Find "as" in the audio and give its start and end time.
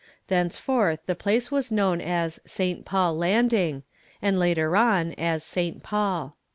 2.01-2.39, 5.13-5.43